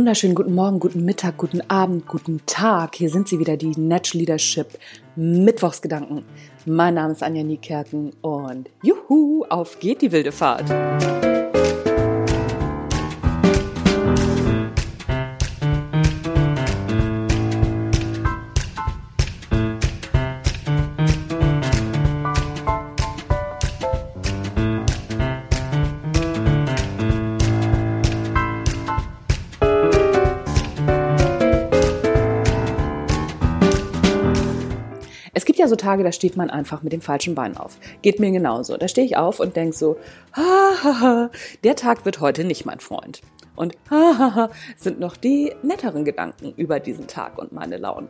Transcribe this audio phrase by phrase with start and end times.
[0.00, 2.94] wunderschönen guten Morgen, guten Mittag, guten Abend, guten Tag.
[2.94, 4.68] Hier sind sie wieder, die Natural Leadership
[5.14, 6.24] Mittwochsgedanken.
[6.64, 10.64] Mein Name ist Anja Niekerken und juhu, auf geht die wilde Fahrt.
[35.60, 37.78] Ja so Tage, da steht man einfach mit dem falschen Bein auf.
[38.02, 38.76] Geht mir genauso.
[38.76, 39.96] Da stehe ich auf und denke so,
[40.34, 41.30] ha, ha, ha,
[41.62, 43.20] der Tag wird heute nicht mein Freund.
[43.54, 48.08] Und ha, ha, ha, sind noch die netteren Gedanken über diesen Tag und meine Laune.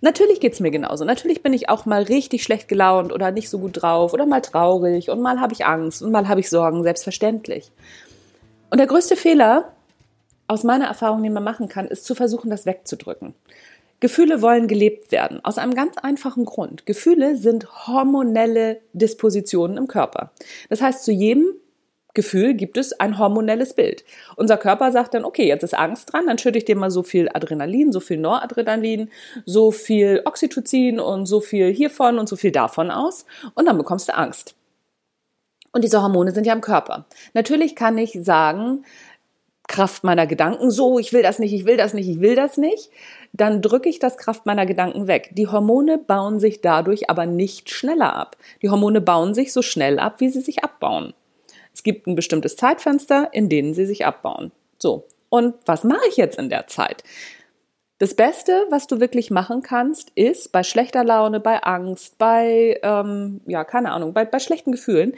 [0.00, 1.04] Natürlich geht's mir genauso.
[1.04, 4.40] Natürlich bin ich auch mal richtig schlecht gelaunt oder nicht so gut drauf oder mal
[4.40, 7.72] traurig und mal habe ich Angst und mal habe ich Sorgen, selbstverständlich.
[8.70, 9.72] Und der größte Fehler
[10.46, 13.34] aus meiner Erfahrung, den man machen kann, ist zu versuchen, das wegzudrücken.
[14.00, 15.44] Gefühle wollen gelebt werden.
[15.44, 16.86] Aus einem ganz einfachen Grund.
[16.86, 20.30] Gefühle sind hormonelle Dispositionen im Körper.
[20.68, 21.54] Das heißt, zu jedem
[22.14, 24.04] Gefühl gibt es ein hormonelles Bild.
[24.36, 27.02] Unser Körper sagt dann, okay, jetzt ist Angst dran, dann schütte ich dir mal so
[27.02, 29.10] viel Adrenalin, so viel Noradrenalin,
[29.44, 34.08] so viel Oxytocin und so viel hiervon und so viel davon aus und dann bekommst
[34.08, 34.56] du Angst.
[35.72, 37.06] Und diese Hormone sind ja im Körper.
[37.34, 38.84] Natürlich kann ich sagen,
[39.68, 42.56] Kraft meiner Gedanken, so, ich will das nicht, ich will das nicht, ich will das
[42.56, 42.90] nicht,
[43.32, 45.30] dann drücke ich das Kraft meiner Gedanken weg.
[45.34, 48.36] Die Hormone bauen sich dadurch aber nicht schneller ab.
[48.62, 51.14] Die Hormone bauen sich so schnell ab, wie sie sich abbauen.
[51.72, 54.50] Es gibt ein bestimmtes Zeitfenster, in denen sie sich abbauen.
[54.78, 57.04] So, und was mache ich jetzt in der Zeit?
[57.98, 63.40] Das Beste, was du wirklich machen kannst, ist bei schlechter Laune, bei Angst, bei, ähm,
[63.46, 65.14] ja, keine Ahnung, bei, bei schlechten Gefühlen,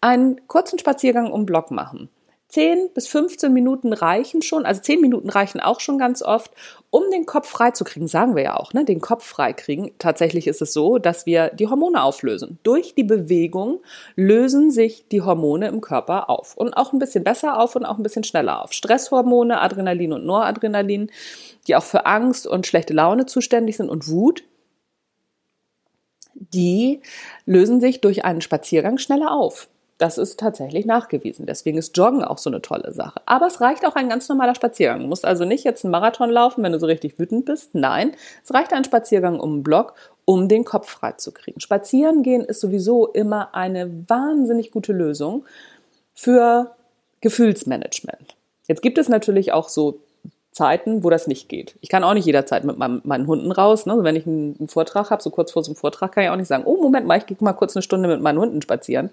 [0.00, 2.10] einen kurzen Spaziergang um Block machen.
[2.54, 6.52] 10 bis 15 Minuten reichen schon, also 10 Minuten reichen auch schon ganz oft,
[6.90, 9.90] um den Kopf frei zu kriegen, sagen wir ja auch, ne, den Kopf frei kriegen.
[9.98, 12.60] Tatsächlich ist es so, dass wir die Hormone auflösen.
[12.62, 13.80] Durch die Bewegung
[14.14, 17.98] lösen sich die Hormone im Körper auf und auch ein bisschen besser auf und auch
[17.98, 18.72] ein bisschen schneller auf.
[18.72, 21.10] Stresshormone, Adrenalin und Noradrenalin,
[21.66, 24.44] die auch für Angst und schlechte Laune zuständig sind und Wut,
[26.34, 27.00] die
[27.46, 29.68] lösen sich durch einen Spaziergang schneller auf.
[29.98, 31.46] Das ist tatsächlich nachgewiesen.
[31.46, 33.20] Deswegen ist Joggen auch so eine tolle Sache.
[33.26, 35.00] Aber es reicht auch ein ganz normaler Spaziergang.
[35.00, 37.74] Du musst also nicht jetzt einen Marathon laufen, wenn du so richtig wütend bist.
[37.74, 38.12] Nein,
[38.42, 39.94] es reicht ein Spaziergang um den Block,
[40.24, 41.60] um den Kopf frei zu kriegen.
[41.60, 45.44] Spazieren gehen ist sowieso immer eine wahnsinnig gute Lösung
[46.12, 46.74] für
[47.20, 48.36] Gefühlsmanagement.
[48.66, 50.00] Jetzt gibt es natürlich auch so
[50.54, 51.74] Zeiten, wo das nicht geht.
[51.80, 53.86] Ich kann auch nicht jederzeit mit meinem, meinen Hunden raus.
[53.86, 53.92] Ne?
[53.92, 56.30] Also wenn ich einen, einen Vortrag habe, so kurz vor so einem Vortrag, kann ich
[56.30, 58.62] auch nicht sagen, oh Moment mal, ich gehe mal kurz eine Stunde mit meinen Hunden
[58.62, 59.10] spazieren.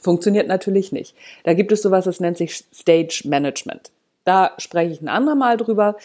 [0.00, 1.14] Funktioniert natürlich nicht.
[1.44, 3.90] Da gibt es sowas, das nennt sich Stage Management.
[4.24, 5.96] Da spreche ich ein andermal drüber.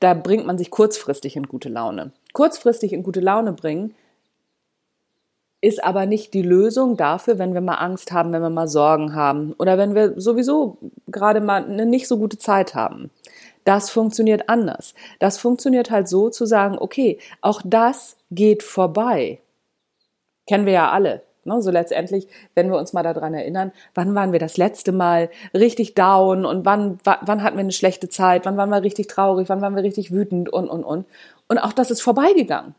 [0.00, 2.12] Da bringt man sich kurzfristig in gute Laune.
[2.32, 3.94] Kurzfristig in gute Laune bringen
[5.60, 9.14] ist aber nicht die Lösung dafür, wenn wir mal Angst haben, wenn wir mal Sorgen
[9.14, 13.10] haben oder wenn wir sowieso gerade mal eine nicht so gute Zeit haben.
[13.64, 14.94] Das funktioniert anders.
[15.18, 19.40] Das funktioniert halt so zu sagen, okay, auch das geht vorbei.
[20.46, 21.22] Kennen wir ja alle.
[21.50, 25.30] Ne, so letztendlich, wenn wir uns mal daran erinnern, wann waren wir das letzte Mal
[25.52, 29.48] richtig down und wann, wann hatten wir eine schlechte Zeit, wann waren wir richtig traurig,
[29.48, 31.06] wann waren wir richtig wütend und, und, und.
[31.48, 32.76] Und auch das ist vorbeigegangen.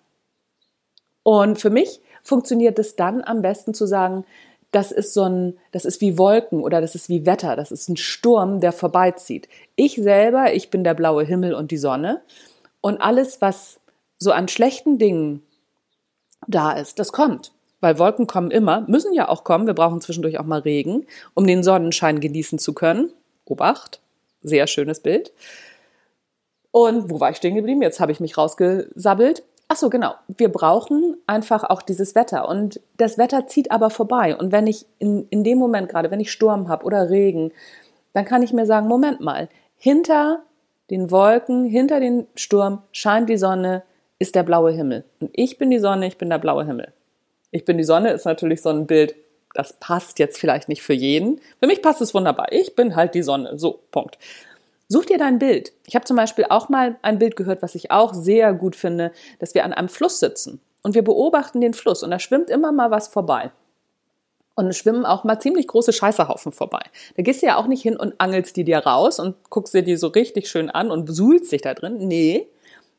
[1.24, 4.24] Und für mich funktioniert es dann am besten zu sagen,
[4.72, 7.90] das ist so ein, das ist wie Wolken oder das ist wie Wetter, das ist
[7.90, 9.50] ein Sturm, der vorbeizieht.
[9.76, 12.22] Ich selber, ich bin der blaue Himmel und die Sonne
[12.80, 13.82] und alles, was
[14.18, 15.44] so an schlechten Dingen
[16.48, 19.68] da ist, das kommt weil Wolken kommen immer, müssen ja auch kommen.
[19.68, 23.12] Wir brauchen zwischendurch auch mal Regen, um den Sonnenschein genießen zu können.
[23.46, 24.00] Obacht,
[24.42, 25.34] sehr schönes Bild.
[26.72, 27.82] Und wo war ich stehen geblieben?
[27.82, 29.44] Jetzt habe ich mich rausgesabbelt.
[29.68, 30.14] Ach so, genau.
[30.28, 32.48] Wir brauchen einfach auch dieses Wetter.
[32.48, 34.38] Und das Wetter zieht aber vorbei.
[34.38, 37.52] Und wenn ich in, in dem Moment gerade, wenn ich Sturm habe oder Regen,
[38.14, 40.44] dann kann ich mir sagen, Moment mal, hinter
[40.90, 43.84] den Wolken, hinter den Sturm scheint die Sonne,
[44.20, 45.04] ist der blaue Himmel.
[45.20, 46.94] Und ich bin die Sonne, ich bin der blaue Himmel.
[47.52, 49.16] Ich bin die Sonne ist natürlich so ein Bild,
[49.54, 51.42] das passt jetzt vielleicht nicht für jeden.
[51.60, 52.52] Für mich passt es wunderbar.
[52.52, 53.60] Ich bin halt die Sonne.
[53.60, 54.18] So, Punkt.
[54.88, 55.74] Such dir dein Bild.
[55.86, 59.12] Ich habe zum Beispiel auch mal ein Bild gehört, was ich auch sehr gut finde,
[59.40, 62.72] dass wir an einem Fluss sitzen und wir beobachten den Fluss und da schwimmt immer
[62.72, 63.52] mal was vorbei.
[64.56, 66.82] Und es schwimmen auch mal ziemlich große Scheißerhaufen vorbei.
[67.16, 69.82] Da gehst du ja auch nicht hin und angelst die dir raus und guckst dir
[69.82, 72.08] die so richtig schön an und suhlst dich da drin.
[72.08, 72.48] Nee,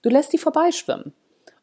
[0.00, 1.12] du lässt die vorbeischwimmen.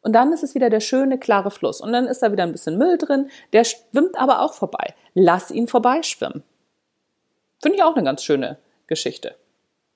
[0.02, 1.80] Und dann ist es wieder der schöne, klare Fluss.
[1.80, 3.30] Und dann ist da wieder ein bisschen Müll drin.
[3.52, 4.94] Der schwimmt aber auch vorbei.
[5.14, 6.42] Lass ihn vorbeischwimmen.
[7.60, 9.36] Finde ich auch eine ganz schöne Geschichte.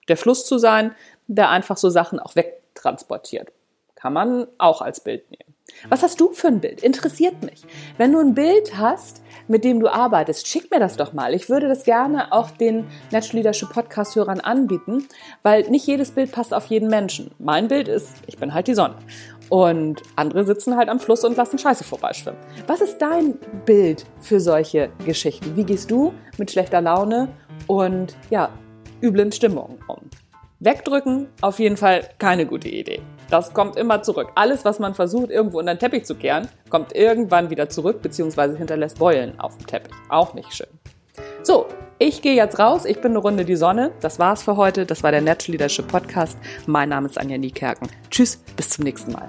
[0.08, 0.94] der Fluss zu sein,
[1.26, 3.52] der einfach so Sachen auch wegtransportiert.
[3.94, 5.54] Kann man auch als Bild nehmen.
[5.88, 6.82] Was hast du für ein Bild?
[6.82, 7.62] Interessiert mich.
[7.96, 11.32] Wenn du ein Bild hast, mit dem du arbeitest, schick mir das doch mal.
[11.32, 15.08] Ich würde das gerne auch den Natural Leadership Podcast Hörern anbieten,
[15.42, 17.30] weil nicht jedes Bild passt auf jeden Menschen.
[17.38, 18.96] Mein Bild ist, ich bin halt die Sonne.
[19.50, 22.40] Und andere sitzen halt am Fluss und lassen Scheiße vorbeischwimmen.
[22.66, 25.56] Was ist dein Bild für solche Geschichten?
[25.56, 27.28] Wie gehst du mit schlechter Laune
[27.66, 28.50] und ja,
[29.02, 29.98] üblen Stimmungen um?
[30.60, 33.02] Wegdrücken, auf jeden Fall keine gute Idee.
[33.28, 34.30] Das kommt immer zurück.
[34.34, 38.56] Alles, was man versucht, irgendwo unter den Teppich zu kehren, kommt irgendwann wieder zurück, beziehungsweise
[38.56, 39.92] hinterlässt Beulen auf dem Teppich.
[40.08, 40.68] Auch nicht schön.
[41.42, 41.66] So,
[41.98, 42.84] ich gehe jetzt raus.
[42.84, 43.92] Ich bin eine Runde die Sonne.
[44.00, 44.86] Das war's für heute.
[44.86, 46.38] Das war der Natural Leadership Podcast.
[46.66, 47.88] Mein Name ist Anja Niekerken.
[48.10, 49.28] Tschüss, bis zum nächsten Mal.